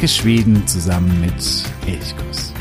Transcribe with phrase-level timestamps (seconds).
[0.00, 1.34] Entdecke Schweden zusammen mit
[1.86, 2.54] Elchkuss.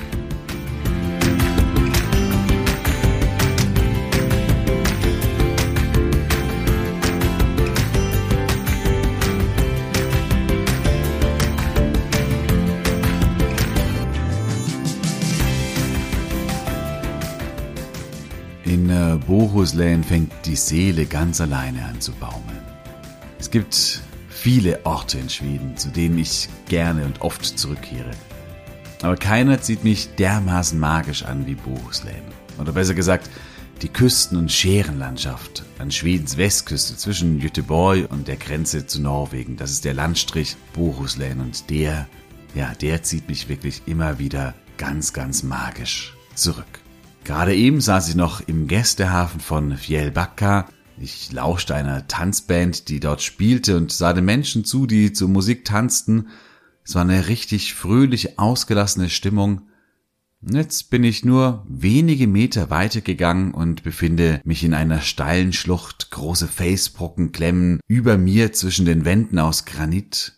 [18.65, 22.43] In äh, Bohuslän fängt die Seele ganz alleine an zu baumeln.
[23.39, 24.01] Es gibt
[24.39, 28.11] viele Orte in Schweden, zu denen ich gerne und oft zurückkehre.
[29.01, 32.23] Aber keiner zieht mich dermaßen magisch an wie Bohuslän.
[32.57, 33.29] Oder besser gesagt,
[33.81, 39.57] die Küsten- und Scherenlandschaft an Schwedens Westküste zwischen Göteborg und der Grenze zu Norwegen.
[39.57, 42.07] Das ist der Landstrich Bohuslän und der,
[42.55, 46.65] ja, der zieht mich wirklich immer wieder ganz, ganz magisch zurück.
[47.23, 50.67] Gerade eben saß ich noch im Gästehafen von Fjellbacka
[51.01, 55.65] ich lauschte einer Tanzband, die dort spielte und sah den Menschen zu, die zur Musik
[55.65, 56.27] tanzten.
[56.83, 59.63] Es war eine richtig fröhliche, ausgelassene Stimmung.
[60.41, 66.47] Jetzt bin ich nur wenige Meter weitergegangen und befinde mich in einer steilen Schlucht, große
[66.47, 70.33] Felsbrocken klemmen über mir zwischen den Wänden aus Granit.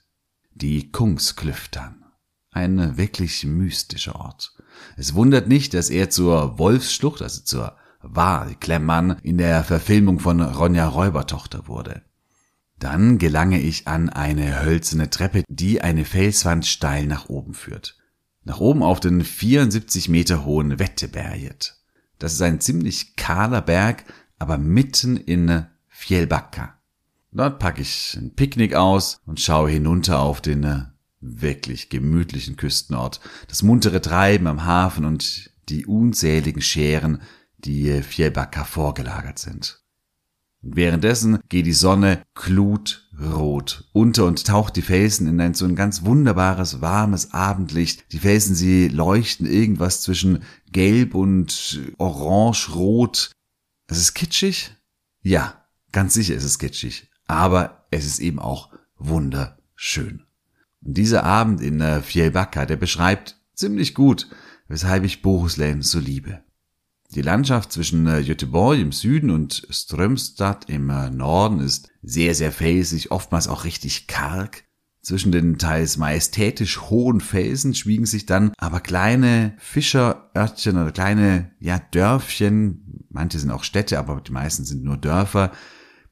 [0.54, 2.04] Die Kungsklüftern.
[2.52, 4.54] Ein wirklich mystischer Ort.
[4.98, 10.42] Es wundert nicht, dass er zur Wolfsschlucht, also zur war Klemmann in der Verfilmung von
[10.42, 12.02] Ronja Räubertochter wurde.
[12.80, 17.98] Dann gelange ich an eine hölzerne Treppe, die eine Felswand steil nach oben führt.
[18.44, 21.78] Nach oben auf den 74 Meter hohen Wetteberget.
[22.18, 24.04] Das ist ein ziemlich kahler Berg,
[24.40, 26.80] aber mitten in Fjellbacka.
[27.32, 30.88] Dort packe ich ein Picknick aus und schaue hinunter auf den
[31.20, 37.22] wirklich gemütlichen Küstenort, das muntere Treiben am Hafen und die unzähligen Scheren,
[37.66, 39.82] die Fjellbacka vorgelagert sind.
[40.62, 45.76] Und währenddessen geht die Sonne glutrot unter und taucht die Felsen in ein so ein
[45.76, 48.12] ganz wunderbares, warmes Abendlicht.
[48.12, 53.32] Die Felsen, sie leuchten irgendwas zwischen gelb und orange-rot.
[53.88, 54.76] Es ist kitschig?
[55.24, 57.10] Ja, ganz sicher ist es kitschig.
[57.26, 60.24] Aber es ist eben auch wunderschön.
[60.84, 64.28] Und dieser Abend in äh, Fjellbacka, der beschreibt ziemlich gut,
[64.68, 66.44] weshalb ich Bohuslän so liebe.
[67.14, 72.54] Die Landschaft zwischen äh, Göteborg im Süden und Strömstad im äh, Norden ist sehr, sehr
[72.54, 74.64] felsig, oftmals auch richtig karg.
[75.02, 81.80] Zwischen den teils majestätisch hohen Felsen schwiegen sich dann aber kleine Fischerörtchen oder kleine, ja,
[81.80, 85.52] Dörfchen, manche sind auch Städte, aber die meisten sind nur Dörfer,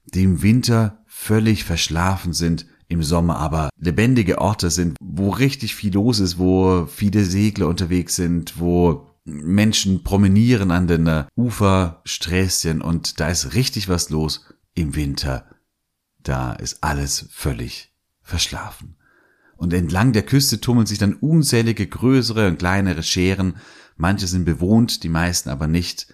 [0.04, 5.94] die im Winter völlig verschlafen sind, im Sommer aber lebendige Orte sind, wo richtig viel
[5.94, 13.20] los ist, wo viele Segler unterwegs sind, wo Menschen promenieren an den äh, Ufersträßchen und
[13.20, 15.44] da ist richtig was los im Winter.
[16.22, 17.92] Da ist alles völlig
[18.22, 18.96] verschlafen.
[19.56, 23.56] Und entlang der Küste tummeln sich dann unzählige größere und kleinere Scheren.
[23.96, 26.06] Manche sind bewohnt, die meisten aber nicht.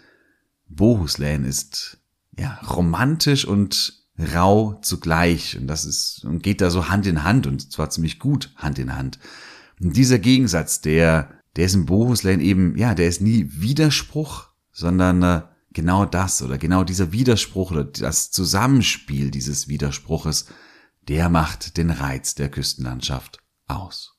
[0.68, 1.98] Bohuslän ist,
[2.36, 5.56] ja, romantisch und rau zugleich.
[5.56, 8.80] Und das ist, und geht da so Hand in Hand und zwar ziemlich gut Hand
[8.80, 9.20] in Hand.
[9.80, 15.22] Und dieser Gegensatz, der der ist im Bohuslän eben, ja, der ist nie Widerspruch, sondern
[15.22, 20.46] äh, genau das oder genau dieser Widerspruch oder das Zusammenspiel dieses Widerspruches,
[21.08, 24.14] der macht den Reiz der Küstenlandschaft aus.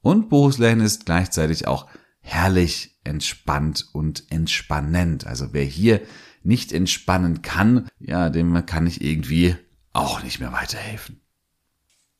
[0.00, 1.88] Und Bohuslän ist gleichzeitig auch
[2.20, 5.26] herrlich entspannt und entspannend.
[5.26, 6.00] Also wer hier
[6.42, 9.56] nicht entspannen kann, ja, dem kann ich irgendwie
[9.92, 11.23] auch nicht mehr weiterhelfen.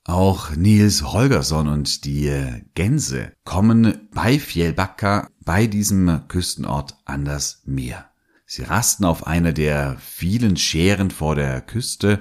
[0.07, 2.31] Auch Nils Holgersson und die
[2.75, 8.11] Gänse kommen bei Fjellbacka, bei diesem Küstenort, an das Meer.
[8.45, 12.21] Sie rasten auf einer der vielen Scheren vor der Küste.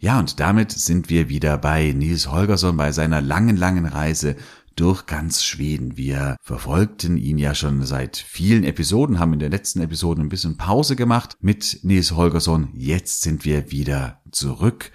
[0.00, 4.34] Ja, und damit sind wir wieder bei Nils Holgersson bei seiner langen, langen Reise
[4.74, 5.96] durch ganz Schweden.
[5.96, 10.56] Wir verfolgten ihn ja schon seit vielen Episoden, haben in der letzten Episode ein bisschen
[10.56, 12.70] Pause gemacht mit Nils Holgersson.
[12.74, 14.90] Jetzt sind wir wieder zurück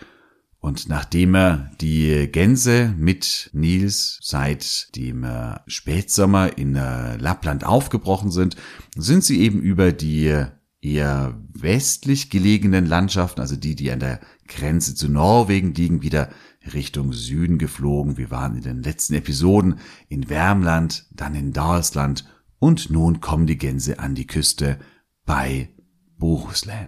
[0.66, 8.32] und nachdem er die Gänse mit Nils seit dem äh, Spätsommer in äh, Lappland aufgebrochen
[8.32, 8.56] sind,
[8.96, 10.44] sind sie eben über die
[10.82, 16.30] eher westlich gelegenen Landschaften, also die, die an der Grenze zu Norwegen liegen, wieder
[16.74, 18.18] Richtung Süden geflogen.
[18.18, 19.76] Wir waren in den letzten Episoden
[20.10, 22.26] in Wärmland, dann in Dalsland
[22.58, 24.80] und nun kommen die Gänse an die Küste
[25.28, 25.70] bei
[26.18, 26.88] Bohuslän.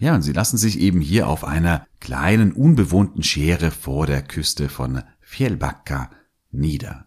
[0.00, 4.70] Ja, und sie lassen sich eben hier auf einer kleinen unbewohnten Schere vor der Küste
[4.70, 6.10] von Fjellbacka
[6.50, 7.04] nieder.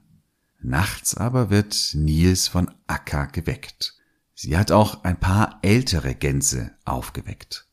[0.62, 3.96] Nachts aber wird Nils von Akka geweckt.
[4.36, 7.68] Sie hat auch ein paar ältere Gänse aufgeweckt.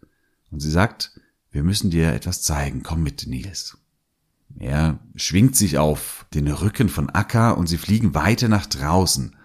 [0.51, 1.21] Und sie sagt,
[1.51, 3.77] wir müssen dir etwas zeigen, komm mit, Nils.
[4.59, 9.37] Er schwingt sich auf den Rücken von Akka und sie fliegen weiter nach draußen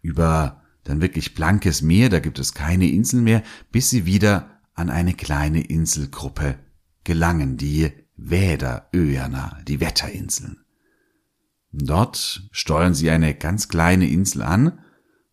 [0.00, 3.42] über dann wirklich blankes Meer, da gibt es keine Inseln mehr,
[3.72, 6.58] bis sie wieder an eine kleine Inselgruppe
[7.04, 10.64] gelangen, die Väderöerna, die Wetterinseln.
[11.72, 14.78] Dort steuern sie eine ganz kleine Insel an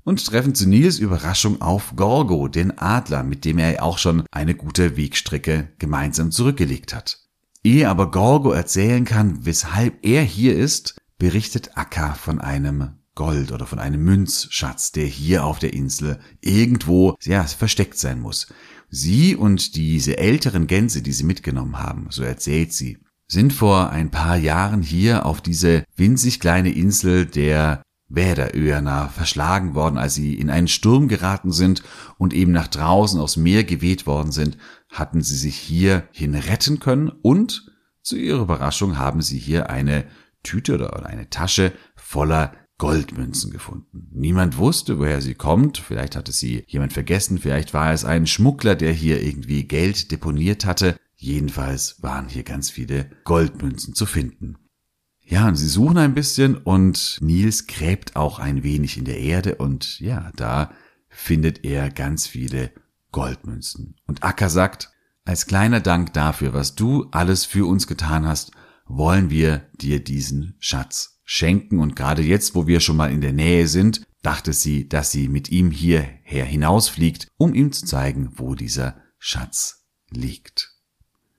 [0.04, 4.56] und treffen zu Nils Überraschung auf Gorgo, den Adler, mit dem er auch schon eine
[4.56, 7.20] gute Wegstrecke gemeinsam zurückgelegt hat.
[7.64, 13.68] Ehe aber Gorgo erzählen kann, weshalb er hier ist, berichtet Akka von einem Gold oder
[13.68, 18.48] von einem Münzschatz, der hier auf der Insel irgendwo ja, versteckt sein muss.
[18.94, 24.12] Sie und diese älteren Gänse, die sie mitgenommen haben, so erzählt sie, sind vor ein
[24.12, 30.50] paar Jahren hier auf diese winzig kleine Insel der Wäderöerna verschlagen worden, als sie in
[30.50, 31.84] einen Sturm geraten sind
[32.18, 34.58] und eben nach draußen aufs Meer geweht worden sind,
[34.90, 37.72] hatten sie sich hierhin retten können und
[38.04, 40.04] zu ihrer Überraschung haben sie hier eine
[40.44, 42.52] Tüte oder eine Tasche voller
[42.82, 44.08] Goldmünzen gefunden.
[44.12, 45.78] Niemand wusste, woher sie kommt.
[45.78, 47.38] Vielleicht hatte sie jemand vergessen.
[47.38, 50.96] Vielleicht war es ein Schmuggler, der hier irgendwie Geld deponiert hatte.
[51.16, 54.58] Jedenfalls waren hier ganz viele Goldmünzen zu finden.
[55.20, 59.54] Ja, und sie suchen ein bisschen und Nils gräbt auch ein wenig in der Erde
[59.58, 60.72] und ja, da
[61.08, 62.72] findet er ganz viele
[63.12, 63.96] Goldmünzen.
[64.08, 64.92] Und Akka sagt,
[65.24, 68.54] als kleiner Dank dafür, was du alles für uns getan hast,
[68.88, 73.32] wollen wir dir diesen Schatz schenken und gerade jetzt, wo wir schon mal in der
[73.32, 78.54] Nähe sind, dachte sie, dass sie mit ihm hierher hinausfliegt, um ihm zu zeigen, wo
[78.54, 80.74] dieser Schatz liegt.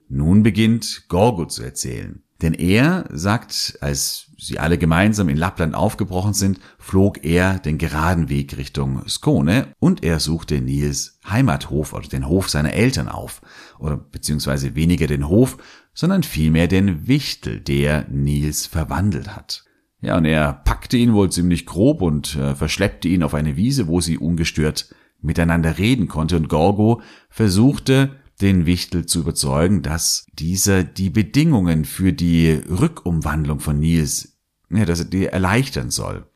[0.09, 2.23] Nun beginnt Gorgo zu erzählen.
[2.41, 8.29] Denn er sagt, als sie alle gemeinsam in Lappland aufgebrochen sind, flog er den geraden
[8.29, 13.41] Weg Richtung Skone und er suchte Nils Heimathof oder den Hof seiner Eltern auf.
[13.77, 15.57] Oder beziehungsweise weniger den Hof,
[15.93, 19.65] sondern vielmehr den Wichtel, der Nils verwandelt hat.
[20.03, 23.87] Ja, und er packte ihn wohl ziemlich grob und äh, verschleppte ihn auf eine Wiese,
[23.87, 26.35] wo sie ungestört miteinander reden konnte.
[26.35, 33.79] Und Gorgo versuchte, den Wichtel zu überzeugen, dass dieser die Bedingungen für die Rückumwandlung von
[33.79, 34.37] Nils,
[34.69, 36.27] ja, dass er die erleichtern soll.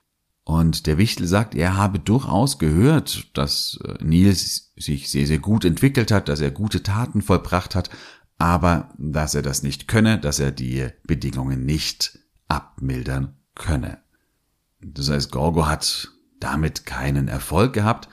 [0.45, 5.65] Und der Wichtel sagt, er habe durchaus gehört, dass äh, Nils sich sehr, sehr gut
[5.65, 7.89] entwickelt hat, dass er gute Taten vollbracht hat,
[8.37, 12.17] aber dass er das nicht könne, dass er die Bedingungen nicht
[12.47, 13.99] abmildern könne.
[14.81, 18.09] Das heißt, Gorgo hat damit keinen Erfolg gehabt,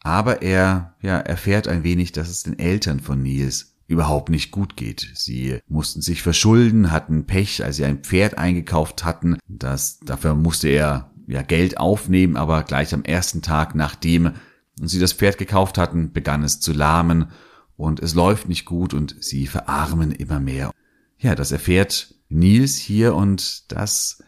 [0.00, 4.76] aber er ja, erfährt ein wenig, dass es den Eltern von Nils überhaupt nicht gut
[4.76, 5.10] geht.
[5.14, 9.38] Sie mussten sich verschulden, hatten Pech, als sie ein Pferd eingekauft hatten.
[9.48, 14.32] Das, dafür musste er ja Geld aufnehmen, aber gleich am ersten Tag, nachdem
[14.80, 17.30] sie das Pferd gekauft hatten, begann es zu lahmen
[17.76, 20.70] und es läuft nicht gut und sie verarmen immer mehr.
[21.18, 24.22] Ja, das erfährt Nils hier und das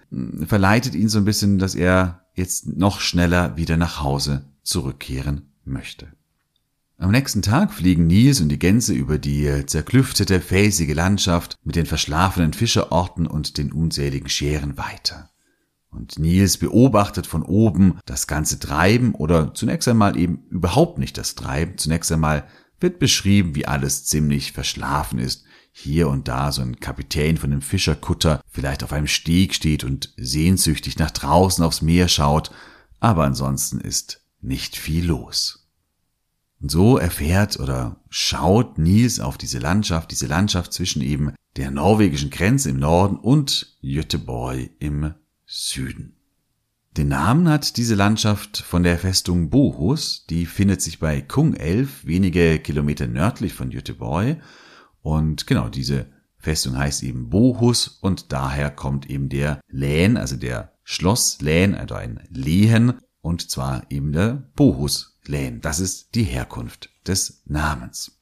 [0.46, 6.08] verleitet ihn so ein bisschen, dass er jetzt noch schneller wieder nach Hause zurückkehren möchte.
[6.98, 11.86] Am nächsten Tag fliegen Nils und die Gänse über die zerklüftete, felsige Landschaft mit den
[11.86, 15.30] verschlafenen Fischerorten und den unzähligen Scheren weiter.
[15.90, 21.34] Und Nils beobachtet von oben das ganze Treiben oder zunächst einmal eben überhaupt nicht das
[21.34, 21.78] Treiben.
[21.78, 22.46] Zunächst einmal
[22.78, 27.62] wird beschrieben, wie alles ziemlich verschlafen ist, hier und da so ein Kapitän von einem
[27.62, 32.50] Fischerkutter vielleicht auf einem Steg steht und sehnsüchtig nach draußen aufs Meer schaut,
[32.98, 35.68] aber ansonsten ist nicht viel los.
[36.60, 42.30] Und so erfährt oder schaut Nils auf diese Landschaft, diese Landschaft zwischen eben der norwegischen
[42.30, 45.14] Grenze im Norden und Göteborg im
[45.46, 46.16] Süden.
[46.96, 52.58] Den Namen hat diese Landschaft von der Festung Bohus, die findet sich bei Kung-Elf, wenige
[52.58, 54.38] Kilometer nördlich von Göteborg
[55.02, 56.06] und genau, diese
[56.38, 62.20] Festung heißt eben Bohus und daher kommt eben der Län, also der Schlosslän, also ein
[62.30, 65.60] Lehen und zwar eben der Bohus-Län.
[65.60, 68.18] Das ist die Herkunft des Namens.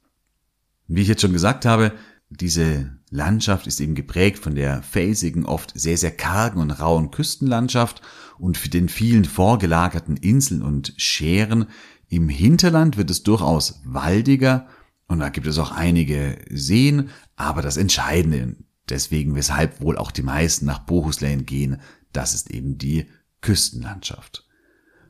[0.87, 1.93] Wie ich jetzt schon gesagt habe,
[2.29, 8.01] diese Landschaft ist eben geprägt von der felsigen, oft sehr, sehr kargen und rauen Küstenlandschaft
[8.37, 11.65] und den vielen vorgelagerten Inseln und Scheren.
[12.07, 14.67] Im Hinterland wird es durchaus waldiger
[15.09, 18.55] und da gibt es auch einige Seen, aber das Entscheidende,
[18.87, 21.81] deswegen weshalb wohl auch die meisten nach Bohuslän gehen,
[22.13, 23.07] das ist eben die
[23.41, 24.47] Küstenlandschaft.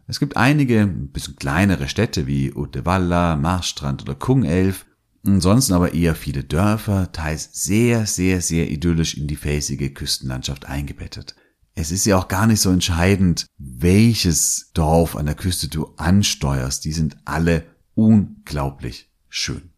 [0.07, 4.85] Es gibt einige ein bisschen kleinere Städte wie Uddevalla, Marstrand oder Kungelf,
[5.25, 11.35] ansonsten aber eher viele Dörfer, teils sehr, sehr, sehr idyllisch in die felsige Küstenlandschaft eingebettet.
[11.75, 16.85] Es ist ja auch gar nicht so entscheidend, welches Dorf an der Küste du ansteuerst,
[16.85, 17.65] die sind alle
[17.95, 19.73] unglaublich schön.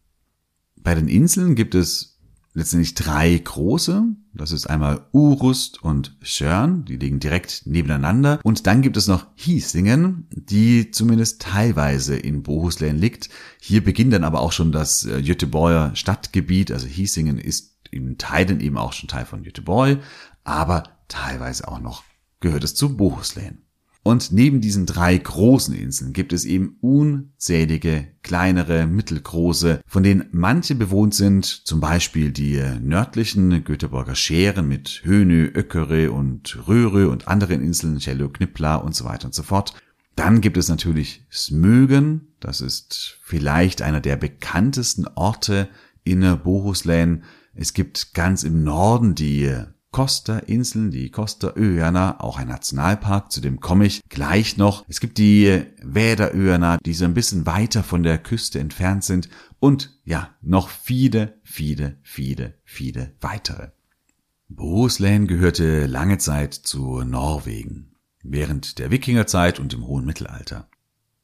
[0.82, 2.18] Bei den Inseln gibt es
[2.54, 4.04] letztendlich drei große.
[4.34, 8.40] Das ist einmal Urust und Schörn, die liegen direkt nebeneinander.
[8.42, 13.28] Und dann gibt es noch Hiesingen, die zumindest teilweise in Bohuslän liegt.
[13.60, 16.72] Hier beginnt dann aber auch schon das äh, Göteborger Stadtgebiet.
[16.72, 20.00] Also Hiesingen ist in Teilen eben auch schon Teil von Göteborg,
[20.44, 22.04] aber teilweise auch noch
[22.40, 23.62] gehört es zu Bohuslän.
[24.04, 30.74] Und neben diesen drei großen Inseln gibt es eben unzählige kleinere, mittelgroße, von denen manche
[30.74, 37.62] bewohnt sind, zum Beispiel die nördlichen Göteborger Scheren mit Hönö, Öckere und Röhre und anderen
[37.62, 39.74] Inseln, Cello, Knippla und so weiter und so fort.
[40.16, 45.68] Dann gibt es natürlich Smögen, das ist vielleicht einer der bekanntesten Orte
[46.02, 47.22] in Bohuslän.
[47.54, 49.48] Es gibt ganz im Norden die
[49.92, 54.84] Costa-Inseln, die Costa-Öarna, auch ein Nationalpark, zu dem komme ich gleich noch.
[54.88, 59.28] Es gibt die Väderöarna, die so ein bisschen weiter von der Küste entfernt sind
[59.60, 63.68] und ja, noch viele, viele, viele, viele weitere.
[64.48, 70.68] Bohuslän gehörte lange Zeit zu Norwegen, während der Wikingerzeit und im hohen Mittelalter.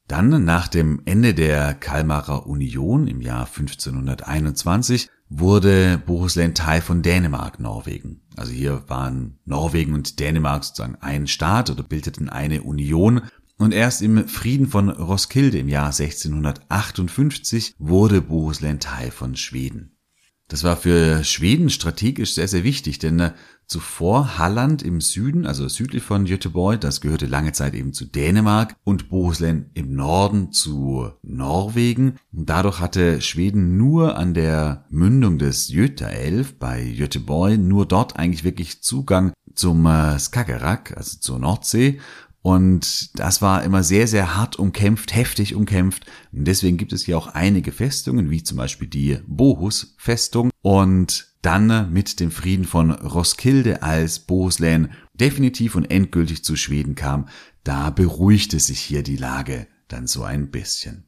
[0.06, 8.23] Dann, nach dem Ende der Kalmarer Union im Jahr 1521, wurde Bohuslän Teil von Dänemark-Norwegen.
[8.37, 13.23] Also hier waren Norwegen und Dänemark sozusagen ein Staat oder bildeten eine Union.
[13.58, 19.98] Und erst im Frieden von Roskilde im Jahr 1658 wurde Bohuslän Teil von Schweden.
[20.49, 23.33] Das war für Schweden strategisch sehr, sehr wichtig, denn äh,
[23.67, 28.75] zuvor Halland im Süden, also südlich von Göteborg, das gehörte lange Zeit eben zu Dänemark
[28.83, 32.14] und Bohuslän im Norden zu Norwegen.
[32.33, 38.43] Und dadurch hatte Schweden nur an der Mündung des Götaelv bei Göteborg nur dort eigentlich
[38.43, 42.00] wirklich Zugang zum äh, Skagerrak, also zur Nordsee
[42.49, 46.07] und das war immer sehr, sehr hart umkämpft, heftig umkämpft.
[46.33, 50.49] Und deswegen gibt es hier auch einige Festungen, wie zum Beispiel die Bohus-Festung.
[50.62, 57.28] Und dann mit dem Frieden von Roskilde, als Bohuslän definitiv und endgültig zu Schweden kam,
[57.64, 61.05] da beruhigte sich hier die Lage dann so ein bisschen.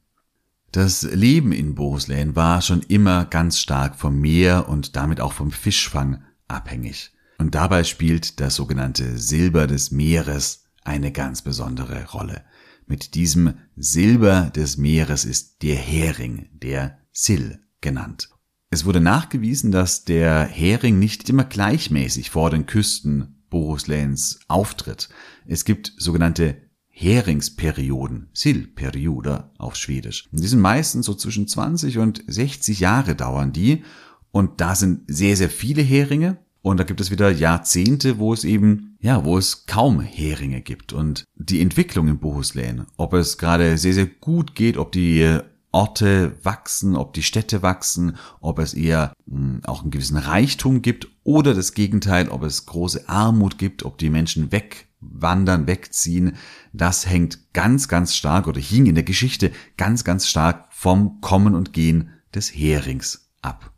[0.71, 5.49] Das Leben in Bohuslän war schon immer ganz stark vom Meer und damit auch vom
[5.49, 7.13] Fischfang abhängig.
[7.39, 12.43] Und dabei spielt das sogenannte Silber des Meeres eine ganz besondere Rolle.
[12.85, 18.29] Mit diesem Silber des Meeres ist der Hering, der Sill, genannt.
[18.69, 25.09] Es wurde nachgewiesen, dass der Hering nicht immer gleichmäßig vor den Küsten Bohusläns auftritt.
[25.45, 26.57] Es gibt sogenannte
[26.87, 30.29] Heringsperioden, Sillperiode auf Schwedisch.
[30.31, 33.83] Die sind meistens so zwischen 20 und 60 Jahre dauern die.
[34.31, 36.37] Und da sind sehr, sehr viele Heringe.
[36.61, 40.93] Und da gibt es wieder Jahrzehnte, wo es eben, ja, wo es kaum Heringe gibt.
[40.93, 45.39] Und die Entwicklung in Bohuslän, ob es gerade sehr, sehr gut geht, ob die
[45.71, 50.81] Orte wachsen, ob die Städte wachsen, ob es eher mh, hm, auch einen gewissen Reichtum
[50.81, 56.35] gibt oder das Gegenteil, ob es große Armut gibt, ob die Menschen wegwandern, wegziehen,
[56.73, 61.55] das hängt ganz, ganz stark oder hing in der Geschichte ganz, ganz stark vom Kommen
[61.55, 63.71] und Gehen des Herings ab.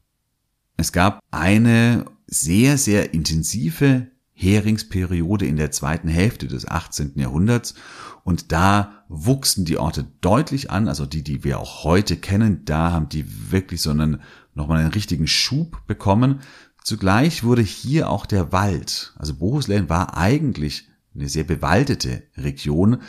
[0.78, 7.14] Es gab eine sehr, sehr intensive Heringsperiode in der zweiten Hälfte des 18.
[7.16, 7.76] Jahrhunderts
[8.24, 12.92] und da wuchsen die Orte deutlich an, also die, die wir auch heute kennen, da
[12.92, 14.22] haben die wirklich so einen,
[14.56, 16.40] nochmal einen richtigen Schub bekommen.
[16.84, 23.02] Zugleich wurde hier auch der Wald, also Bohuslän war eigentlich eine sehr bewaldete Region.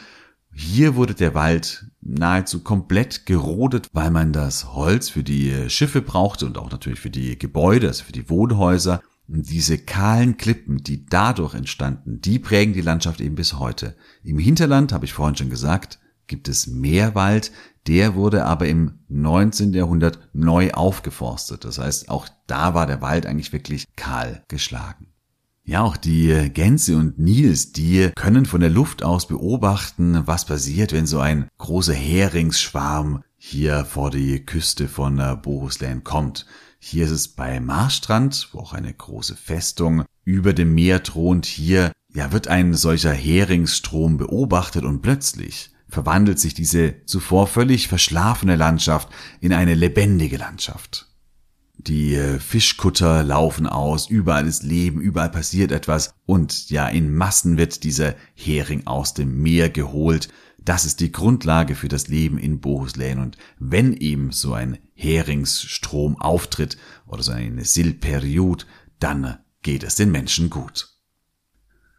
[0.53, 6.47] Hier wurde der Wald nahezu komplett gerodet, weil man das Holz für die Schiffe brauchte
[6.47, 9.03] und auch natürlich für die Gebäude, also für die Wohnhäuser.
[9.27, 13.97] Diese kahlen Klippen, die dadurch entstanden, die prägen die Landschaft eben bis heute.
[14.23, 17.51] Im Hinterland, habe ich vorhin schon gesagt, gibt es Meerwald,
[17.87, 19.73] der wurde aber im 19.
[19.73, 21.65] Jahrhundert neu aufgeforstet.
[21.65, 25.09] Das heißt, auch da war der Wald eigentlich wirklich kahl geschlagen.
[25.67, 30.93] Ja, auch die Gänse und Nils, die können von der Luft aus beobachten, was passiert,
[30.93, 36.45] wenn so ein großer Heringsschwarm hier vor die Küste von Bohuslän kommt.
[36.87, 41.47] Hier ist es bei Marstrand, wo auch eine große Festung über dem Meer thront.
[41.47, 48.57] Hier ja, wird ein solcher Heringsstrom beobachtet und plötzlich verwandelt sich diese zuvor völlig verschlafene
[48.57, 49.09] Landschaft
[49.41, 51.09] in eine lebendige Landschaft.
[51.79, 57.57] Die äh, Fischkutter laufen aus, überall ist Leben, überall passiert etwas und ja, in Massen
[57.57, 60.29] wird dieser Hering aus dem Meer geholt.
[60.65, 66.21] Das ist die Grundlage für das Leben in Bohuslän und wenn eben so ein Heringsstrom
[66.21, 68.67] auftritt oder so eine Silperiod,
[68.99, 70.95] dann geht es den Menschen gut.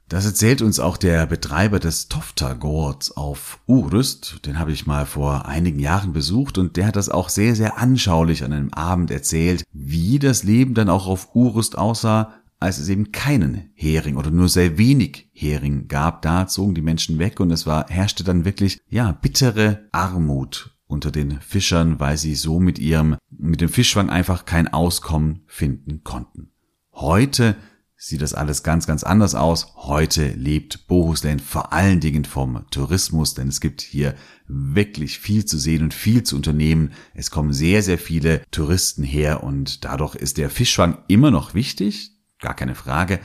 [0.08, 4.46] Das erzählt uns auch der Betreiber des Tofta-Gords auf Urüst.
[4.46, 7.80] Den habe ich mal vor einigen Jahren besucht und der hat das auch sehr, sehr
[7.80, 12.90] anschaulich an einem Abend erzählt, wie das Leben dann auch auf Urüst aussah, als es
[12.90, 16.22] eben keinen Hering oder nur sehr wenig Hering gab.
[16.22, 21.12] Da zogen die Menschen weg und es war, herrschte dann wirklich, ja, bittere Armut unter
[21.12, 26.52] den Fischern, weil sie so mit ihrem, mit dem Fischfang einfach kein Auskommen finden konnten.
[26.92, 27.56] Heute
[27.98, 29.74] sieht das alles ganz, ganz anders aus.
[29.76, 34.16] Heute lebt Bohuslän vor allen Dingen vom Tourismus, denn es gibt hier
[34.48, 36.92] wirklich viel zu sehen und viel zu unternehmen.
[37.14, 42.15] Es kommen sehr, sehr viele Touristen her und dadurch ist der Fischfang immer noch wichtig,
[42.46, 43.20] gar keine Frage.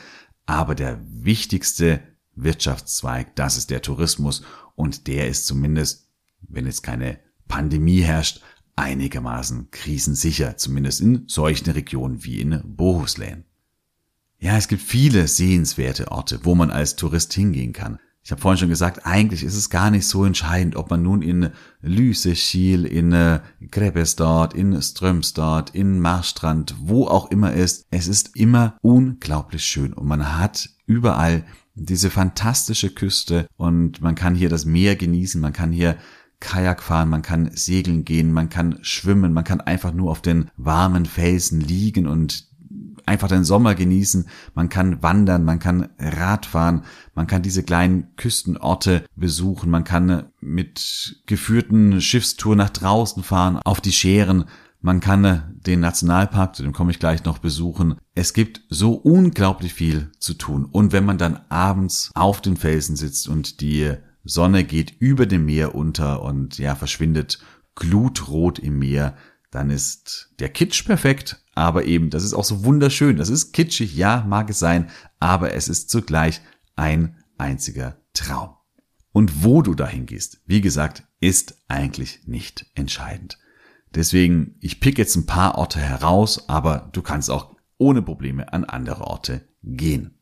[0.47, 2.00] Aber der wichtigste
[2.35, 4.43] Wirtschaftszweig, das ist der Tourismus
[4.77, 6.09] und der ist zumindest,
[6.41, 8.41] wenn jetzt keine Pandemie herrscht,
[8.77, 13.45] einigermaßen krisensicher, zumindest in solchen Regionen wie in Bohuslän.
[14.39, 17.99] Ja, es gibt viele sehenswerte Orte, wo man als Tourist hingehen kann.
[18.23, 21.23] Ich habe vorhin schon gesagt, eigentlich ist es gar nicht so entscheidend, ob man nun
[21.23, 21.50] in
[21.81, 27.87] Lüseschiel, in äh, Grebbestad, in Strömstad, in Marstrand, wo auch immer ist.
[27.91, 34.35] Es ist immer unglaublich schön und man hat überall diese fantastische Küste und man kann
[34.35, 35.97] hier das Meer genießen, man kann hier
[36.41, 40.50] Kajak fahren, man kann segeln gehen, man kann schwimmen, man kann einfach nur auf den
[40.57, 42.50] warmen Felsen liegen und
[43.11, 49.05] einfach den Sommer genießen, man kann wandern, man kann Radfahren, man kann diese kleinen Küstenorte
[49.17, 54.45] besuchen, man kann mit geführten Schiffstour nach draußen fahren, auf die Scheren,
[54.81, 57.97] man kann den Nationalpark, zu dem komme ich gleich noch besuchen.
[58.14, 60.64] Es gibt so unglaublich viel zu tun.
[60.64, 63.93] Und wenn man dann abends auf den Felsen sitzt und die
[64.25, 67.40] Sonne geht über dem Meer unter und ja, verschwindet
[67.75, 69.17] glutrot im Meer,
[69.50, 73.16] dann ist der Kitsch perfekt, aber eben, das ist auch so wunderschön.
[73.16, 74.88] Das ist kitschig, ja, mag es sein,
[75.19, 76.40] aber es ist zugleich
[76.76, 78.50] ein einziger Traum.
[79.12, 83.38] Und wo du dahin gehst, wie gesagt, ist eigentlich nicht entscheidend.
[83.94, 88.64] Deswegen, ich pick jetzt ein paar Orte heraus, aber du kannst auch ohne Probleme an
[88.64, 90.20] andere Orte gehen.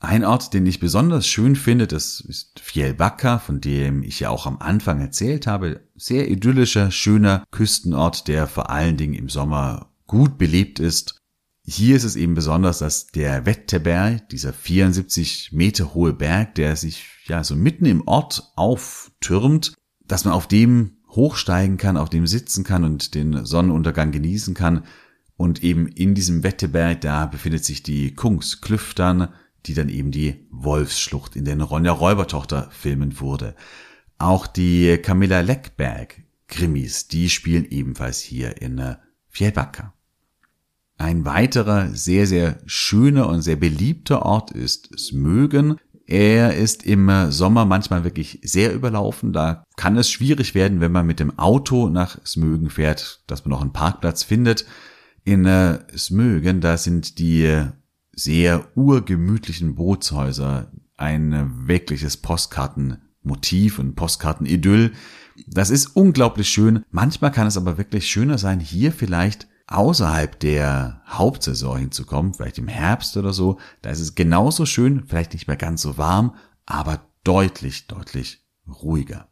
[0.00, 4.46] Ein Ort, den ich besonders schön finde, das ist Fjellbacka, von dem ich ja auch
[4.46, 5.80] am Anfang erzählt habe.
[5.96, 11.20] Sehr idyllischer, schöner Küstenort, der vor allen Dingen im Sommer gut belebt ist.
[11.62, 17.04] Hier ist es eben besonders, dass der Wetterberg, dieser 74 Meter hohe Berg, der sich
[17.26, 19.74] ja so mitten im Ort auftürmt,
[20.06, 24.84] dass man auf dem hochsteigen kann, auf dem sitzen kann und den Sonnenuntergang genießen kann.
[25.36, 29.28] Und eben in diesem Wetteberg, da befindet sich die Kungsklüftern,
[29.66, 33.54] die dann eben die Wolfsschlucht in den Ronja Räubertochter filmen wurde.
[34.16, 38.96] Auch die Camilla Leckberg Krimis, die spielen ebenfalls hier in äh,
[39.28, 39.94] Fjellbacka.
[40.98, 45.76] Ein weiterer sehr, sehr schöner und sehr beliebter Ort ist Smögen.
[46.06, 49.32] Er ist im Sommer manchmal wirklich sehr überlaufen.
[49.32, 53.50] Da kann es schwierig werden, wenn man mit dem Auto nach Smögen fährt, dass man
[53.50, 54.66] noch einen Parkplatz findet.
[55.22, 57.62] In äh, Smögen, da sind die
[58.12, 64.92] sehr urgemütlichen Bootshäuser ein wirkliches Postkartenmotiv und Postkartenidyll.
[65.46, 66.84] Das ist unglaublich schön.
[66.90, 72.68] Manchmal kann es aber wirklich schöner sein, hier vielleicht außerhalb der Hauptsaison hinzukommen, vielleicht im
[72.68, 73.58] Herbst oder so.
[73.82, 76.34] Da ist es genauso schön, vielleicht nicht mehr ganz so warm,
[76.66, 79.28] aber deutlich, deutlich ruhiger.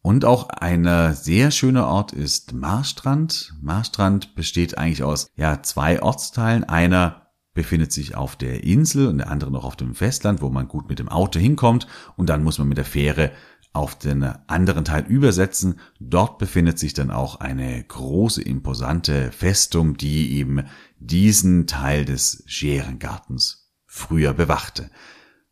[0.00, 3.52] Und auch ein sehr schöner Ort ist Marstrand.
[3.60, 6.64] Marstrand besteht eigentlich aus ja, zwei Ortsteilen.
[6.64, 10.68] Einer befindet sich auf der Insel und der andere noch auf dem Festland, wo man
[10.68, 13.32] gut mit dem Auto hinkommt und dann muss man mit der Fähre
[13.78, 15.78] auf den anderen Teil übersetzen.
[16.00, 20.64] Dort befindet sich dann auch eine große, imposante Festung, die eben
[20.98, 24.90] diesen Teil des Scherengartens früher bewachte.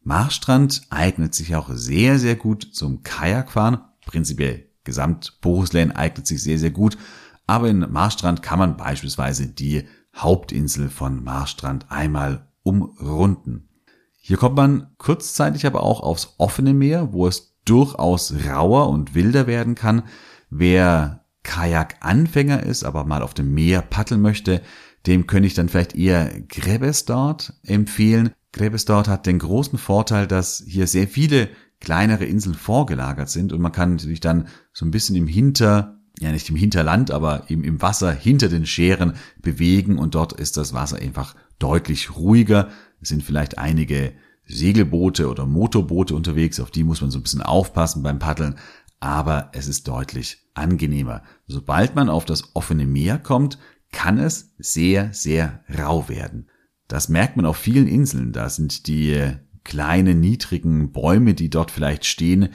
[0.03, 3.79] Marstrand eignet sich auch sehr, sehr gut zum Kajakfahren.
[4.05, 6.99] Prinzipiell gesamt Bohuslän eignet sich sehr, sehr gut.
[7.47, 9.85] Aber in Marstrand kann man beispielsweise die
[10.17, 13.69] Hauptinsel von Marstrand einmal umrunden.
[14.17, 19.47] Hier kommt man kurzzeitig aber auch aufs offene Meer, wo es durchaus rauer und wilder
[19.47, 20.03] werden kann.
[20.49, 24.63] Wer Kajak-Anfänger ist, aber mal auf dem Meer paddeln möchte,
[25.07, 28.31] dem könnte ich dann vielleicht eher Grebbestad empfehlen.
[28.53, 31.49] Grebbestad hat den großen Vorteil, dass hier sehr viele
[31.81, 36.33] kleinere Inseln vorgelagert sind und man kann natürlich dann so ein bisschen im Hinter ja
[36.33, 40.73] nicht im Hinterland, aber eben im Wasser hinter den Scheren bewegen und dort ist das
[40.73, 42.71] Wasser einfach deutlich ruhiger.
[43.01, 44.13] Es sind vielleicht einige
[44.47, 48.57] Segelboote oder Motorboote unterwegs, auf die muss man so ein bisschen aufpassen beim Paddeln,
[49.01, 51.23] aber es ist deutlich angenehmer.
[51.47, 53.59] Sobald man auf das offene Meer kommt,
[53.93, 56.49] kann es sehr, sehr rau werden.
[56.89, 58.33] Das merkt man auf vielen Inseln.
[58.33, 59.33] Da sind die
[59.65, 62.51] kleinen, niedrigen Bäume, die dort vielleicht stehen,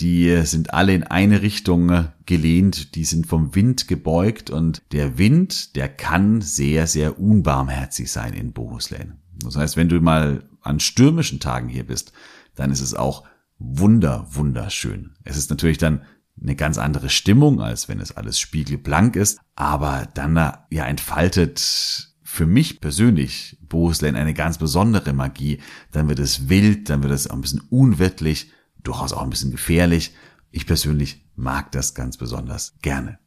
[0.00, 5.74] die sind alle in eine Richtung gelehnt, die sind vom Wind gebeugt und der Wind,
[5.76, 9.14] der kann sehr, sehr unbarmherzig sein in Bohuslän.
[9.38, 12.12] Das heißt, wenn du mal an stürmischen Tagen hier bist,
[12.54, 13.24] dann ist es auch
[13.58, 15.14] wunder, wunderschön.
[15.24, 16.02] Es ist natürlich dann
[16.40, 20.36] eine ganz andere Stimmung, als wenn es alles spiegelblank ist, aber dann
[20.70, 25.60] ja entfaltet für mich persönlich Bohuslän eine ganz besondere Magie.
[25.92, 28.50] Dann wird es wild, dann wird es auch ein bisschen unwirtlich
[28.82, 30.14] durchaus auch ein bisschen gefährlich.
[30.50, 33.18] Ich persönlich mag das ganz besonders gerne.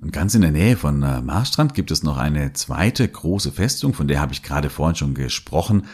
[0.00, 3.94] Und ganz in der Nähe von äh, Marstrand gibt es noch eine zweite große Festung,
[3.94, 5.86] von der habe ich gerade vorhin schon gesprochen.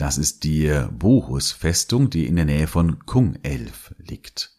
[0.00, 4.56] Das ist die Bohus-Festung, die in der Nähe von Kung-Elf liegt.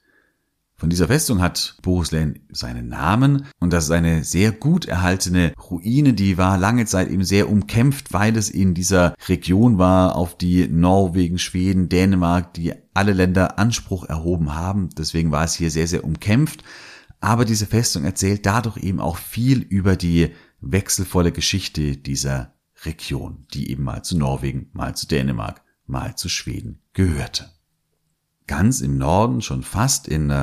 [0.75, 6.13] Von dieser Festung hat Bohuslän seinen Namen und das ist eine sehr gut erhaltene Ruine,
[6.13, 10.67] die war lange Zeit eben sehr umkämpft, weil es in dieser Region war, auf die
[10.67, 14.89] Norwegen, Schweden, Dänemark, die alle Länder Anspruch erhoben haben.
[14.95, 16.63] Deswegen war es hier sehr, sehr umkämpft.
[17.19, 22.53] Aber diese Festung erzählt dadurch eben auch viel über die wechselvolle Geschichte dieser
[22.85, 27.51] Region, die eben mal zu Norwegen, mal zu Dänemark, mal zu Schweden gehörte.
[28.47, 30.33] Ganz im Norden, schon fast in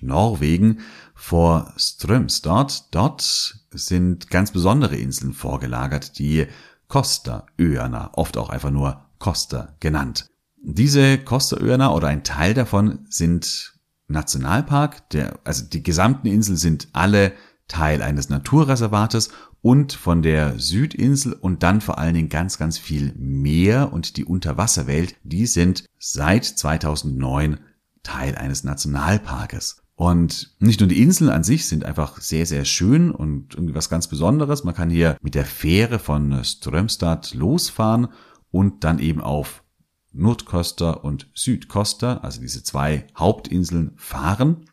[0.00, 0.80] Norwegen
[1.14, 2.94] vor Strömstad.
[2.94, 6.46] Dort sind ganz besondere Inseln vorgelagert, die
[6.88, 10.30] Kosteröerna, oft auch einfach nur Koster genannt.
[10.62, 13.74] Diese Kosteröerna oder ein Teil davon sind
[14.08, 17.32] Nationalpark, der, also die gesamten Inseln sind alle
[17.68, 19.30] Teil eines Naturreservates
[19.62, 24.24] und von der Südinsel und dann vor allen Dingen ganz, ganz viel Meer und die
[24.24, 27.60] Unterwasserwelt, die sind seit 2009
[28.02, 29.82] Teil eines Nationalparkes.
[29.96, 33.88] Und nicht nur die Inseln an sich sind einfach sehr, sehr schön und irgendwie was
[33.88, 34.64] ganz Besonderes.
[34.64, 38.08] Man kann hier mit der Fähre von Strömstad losfahren
[38.50, 39.62] und dann eben auf
[40.12, 44.66] Nordkoster und Südkoster, also diese zwei Hauptinseln, fahren.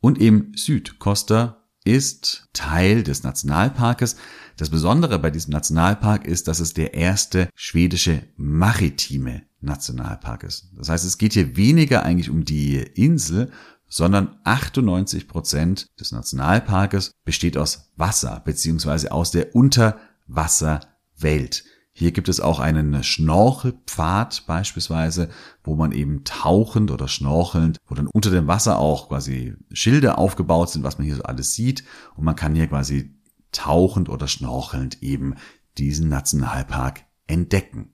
[0.00, 4.16] Und eben Südkoster ist Teil des Nationalparkes.
[4.56, 10.70] Das Besondere bei diesem Nationalpark ist, dass es der erste schwedische maritime Nationalpark ist.
[10.76, 13.50] Das heißt, es geht hier weniger eigentlich um die Insel,
[13.88, 21.64] sondern 98 Prozent des Nationalparkes besteht aus Wasser beziehungsweise aus der Unterwasserwelt.
[21.94, 25.28] Hier gibt es auch einen Schnorchelpfad beispielsweise,
[25.62, 30.70] wo man eben tauchend oder schnorchelnd, wo dann unter dem Wasser auch quasi Schilder aufgebaut
[30.70, 31.84] sind, was man hier so alles sieht.
[32.16, 33.14] Und man kann hier quasi
[33.52, 35.34] tauchend oder schnorchelnd eben
[35.76, 37.92] diesen Nationalpark entdecken.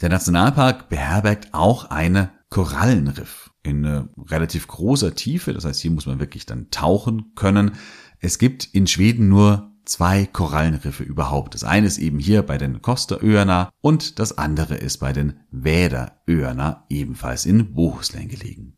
[0.00, 5.52] Der Nationalpark beherbergt auch eine Korallenriff in äh, relativ großer Tiefe.
[5.52, 7.72] Das heißt, hier muss man wirklich dann tauchen können.
[8.20, 11.54] Es gibt in Schweden nur zwei Korallenriffe überhaupt.
[11.54, 16.84] Das eine ist eben hier bei den Kosteröerna und das andere ist bei den Väderöerna,
[16.88, 18.76] ebenfalls in Bohuslän gelegen.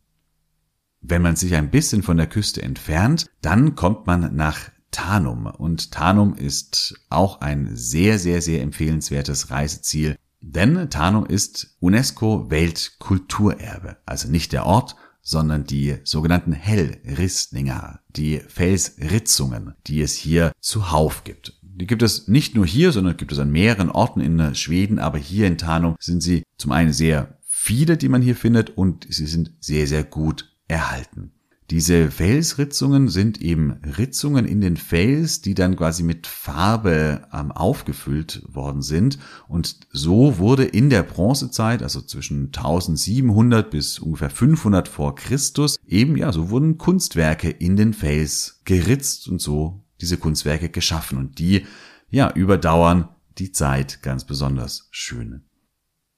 [1.00, 5.92] Wenn man sich ein bisschen von der Küste entfernt, dann kommt man nach Tanum und
[5.92, 14.28] Tanum ist auch ein sehr, sehr, sehr empfehlenswertes Reiseziel denn Tarnung ist UNESCO Weltkulturerbe, also
[14.28, 14.96] nicht der Ort,
[15.30, 21.56] sondern die sogenannten Hellristninger, die Felsritzungen, die es hier zuhauf gibt.
[21.62, 25.18] Die gibt es nicht nur hier, sondern gibt es an mehreren Orten in Schweden, aber
[25.18, 29.26] hier in Tarnung sind sie zum einen sehr viele, die man hier findet, und sie
[29.26, 31.30] sind sehr, sehr gut erhalten.
[31.70, 38.42] Diese Felsritzungen sind eben Ritzungen in den Fels, die dann quasi mit Farbe ähm, aufgefüllt
[38.48, 39.20] worden sind.
[39.46, 46.16] Und so wurde in der Bronzezeit, also zwischen 1700 bis ungefähr 500 vor Christus, eben
[46.16, 51.18] ja, so wurden Kunstwerke in den Fels geritzt und so diese Kunstwerke geschaffen.
[51.18, 51.66] Und die,
[52.10, 55.44] ja, überdauern die Zeit ganz besonders schön.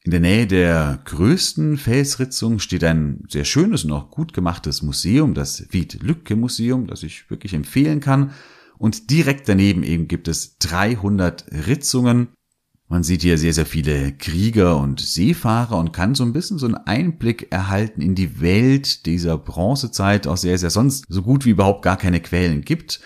[0.05, 5.33] In der Nähe der größten Felsritzung steht ein sehr schönes und auch gut gemachtes Museum,
[5.33, 8.33] das Wied-Lücke Museum, das ich wirklich empfehlen kann.
[8.79, 12.29] Und direkt daneben eben gibt es 300 Ritzungen.
[12.89, 16.67] Man sieht hier sehr, sehr viele Krieger und Seefahrer und kann so ein bisschen so
[16.67, 21.51] einen Einblick erhalten in die Welt dieser Bronzezeit, auch sehr, sehr sonst so gut wie
[21.51, 23.01] überhaupt gar keine Quellen gibt.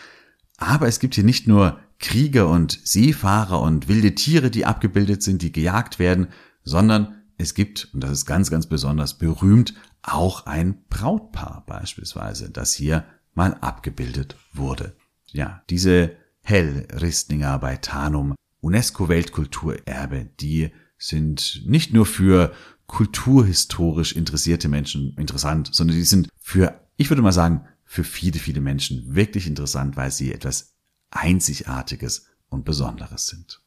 [0.56, 5.42] Aber es gibt hier nicht nur Krieger und Seefahrer und wilde Tiere, die abgebildet sind,
[5.42, 6.28] die gejagt werden,
[6.66, 12.74] sondern es gibt, und das ist ganz, ganz besonders berühmt, auch ein Brautpaar beispielsweise, das
[12.74, 14.94] hier mal abgebildet wurde.
[15.32, 22.52] Ja, diese Hellristninger bei Tanum, UNESCO-Weltkulturerbe, die sind nicht nur für
[22.86, 28.60] kulturhistorisch interessierte Menschen interessant, sondern die sind für, ich würde mal sagen, für viele, viele
[28.60, 30.74] Menschen wirklich interessant, weil sie etwas
[31.10, 33.60] Einzigartiges und Besonderes sind.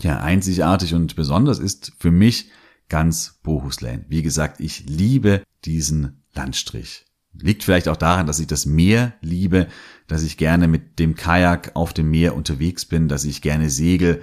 [0.00, 2.50] Ja, einzigartig und besonders ist für mich
[2.88, 4.04] ganz Bohuslän.
[4.08, 7.06] Wie gesagt, ich liebe diesen Landstrich.
[7.32, 9.68] Liegt vielleicht auch daran, dass ich das Meer liebe,
[10.06, 14.22] dass ich gerne mit dem Kajak auf dem Meer unterwegs bin, dass ich gerne segel,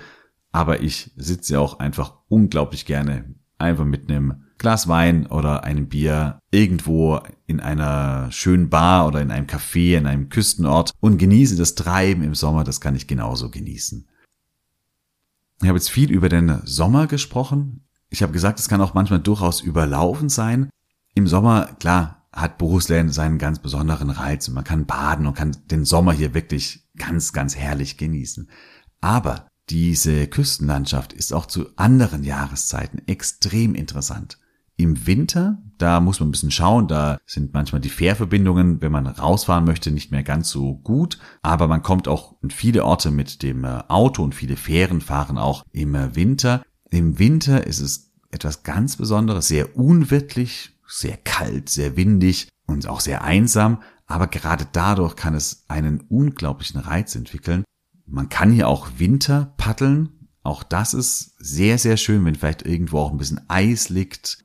[0.51, 6.39] aber ich sitze auch einfach unglaublich gerne einfach mit einem Glas Wein oder einem Bier
[6.51, 11.75] irgendwo in einer schönen Bar oder in einem Café, in einem Küstenort und genieße das
[11.75, 14.07] Treiben im Sommer, das kann ich genauso genießen.
[15.61, 17.87] Ich habe jetzt viel über den Sommer gesprochen.
[18.09, 20.69] Ich habe gesagt, es kann auch manchmal durchaus überlaufen sein.
[21.13, 25.85] Im Sommer, klar, hat Bohuslän seinen ganz besonderen Reiz man kann baden und kann den
[25.85, 28.49] Sommer hier wirklich ganz, ganz herrlich genießen.
[29.01, 34.39] Aber diese Küstenlandschaft ist auch zu anderen Jahreszeiten extrem interessant.
[34.81, 39.05] Im Winter, da muss man ein bisschen schauen, da sind manchmal die Fährverbindungen, wenn man
[39.05, 43.43] rausfahren möchte, nicht mehr ganz so gut, aber man kommt auch in viele Orte mit
[43.43, 46.63] dem äh, Auto und viele Fähren fahren auch im äh, Winter.
[46.89, 53.01] Im Winter ist es etwas ganz Besonderes, sehr unwirtlich, sehr kalt, sehr windig und auch
[53.01, 57.63] sehr einsam, aber gerade dadurch kann es einen unglaublichen Reiz entwickeln.
[58.07, 60.09] Man kann hier auch Winter paddeln.
[60.41, 64.43] Auch das ist sehr, sehr schön, wenn vielleicht irgendwo auch ein bisschen Eis liegt.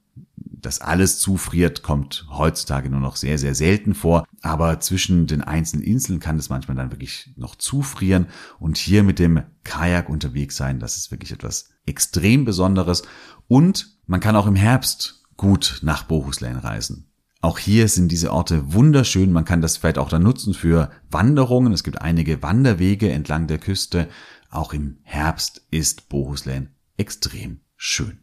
[0.67, 4.27] Das alles zufriert, kommt heutzutage nur noch sehr, sehr selten vor.
[4.43, 8.27] Aber zwischen den einzelnen Inseln kann es manchmal dann wirklich noch zufrieren.
[8.59, 13.05] Und hier mit dem Kajak unterwegs sein, das ist wirklich etwas extrem Besonderes.
[13.47, 17.13] Und man kann auch im Herbst gut nach Bohuslän reisen.
[17.43, 19.31] Auch hier sind diese Orte wunderschön.
[19.31, 21.73] Man kann das vielleicht auch dann nutzen für Wanderungen.
[21.73, 24.09] Es gibt einige Wanderwege entlang der Küste.
[24.51, 28.19] Auch im Herbst ist Bohuslän extrem schön.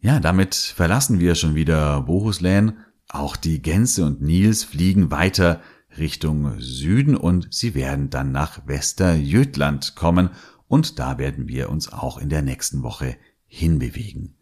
[0.00, 2.78] Ja, damit verlassen wir schon wieder Bohuslän.
[3.08, 5.60] Auch die Gänse und Nils fliegen weiter
[5.96, 10.30] Richtung Süden und sie werden dann nach Westerjötland kommen
[10.68, 14.35] und da werden wir uns auch in der nächsten Woche hinbewegen.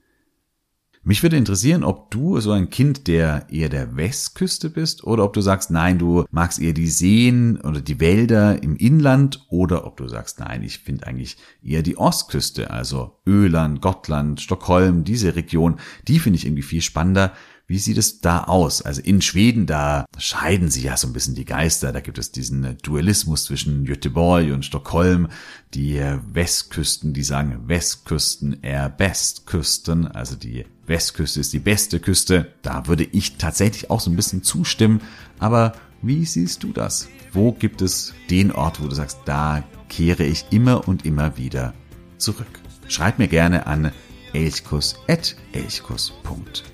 [1.06, 5.34] Mich würde interessieren, ob du so ein Kind der eher der Westküste bist oder ob
[5.34, 9.98] du sagst, nein, du magst eher die Seen oder die Wälder im Inland oder ob
[9.98, 15.76] du sagst, nein, ich finde eigentlich eher die Ostküste, also Öland, Gottland, Stockholm, diese Region,
[16.08, 17.34] die finde ich irgendwie viel spannender.
[17.66, 18.82] Wie sieht es da aus?
[18.82, 21.92] Also in Schweden, da scheiden sich ja so ein bisschen die Geister.
[21.92, 25.28] Da gibt es diesen Dualismus zwischen Göteborg und Stockholm.
[25.72, 25.98] Die
[26.32, 30.06] Westküsten, die sagen Westküsten eher Bestküsten.
[30.06, 32.52] Also die Westküste ist die beste Küste.
[32.60, 35.00] Da würde ich tatsächlich auch so ein bisschen zustimmen.
[35.38, 35.72] Aber
[36.02, 37.08] wie siehst du das?
[37.32, 41.72] Wo gibt es den Ort, wo du sagst, da kehre ich immer und immer wieder
[42.18, 42.60] zurück?
[42.88, 43.90] Schreib mir gerne an
[44.34, 46.73] elchkus.elchkus.de.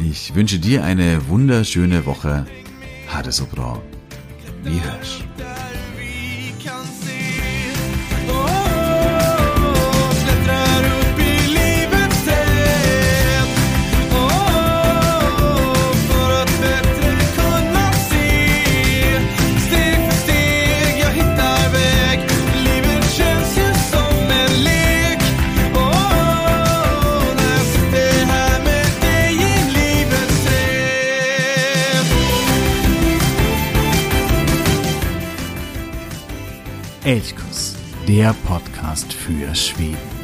[0.00, 2.46] Ich wünsche dir eine wunderschöne Woche.
[3.08, 3.80] Hade so bra.
[4.62, 5.22] Vi hörs.
[38.32, 40.15] Podcast für Schweden.